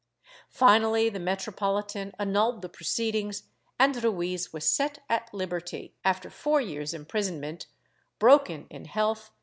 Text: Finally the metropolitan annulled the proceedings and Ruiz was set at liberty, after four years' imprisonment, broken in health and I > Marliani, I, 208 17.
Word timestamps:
Finally 0.49 1.09
the 1.09 1.19
metropolitan 1.19 2.11
annulled 2.17 2.63
the 2.63 2.67
proceedings 2.69 3.43
and 3.77 4.03
Ruiz 4.03 4.51
was 4.51 4.67
set 4.67 5.03
at 5.07 5.31
liberty, 5.31 5.93
after 6.03 6.31
four 6.31 6.59
years' 6.59 6.95
imprisonment, 6.95 7.67
broken 8.17 8.65
in 8.71 8.85
health 8.85 8.87
and 8.87 8.87
I 8.87 8.87
> 8.87 8.87
Marliani, 8.87 8.87
I, 8.87 8.89
208 8.89 9.27
17. 9.29 9.33